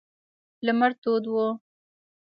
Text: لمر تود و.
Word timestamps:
لمر 0.65 0.91
تود 1.01 1.23
و. 1.33 1.35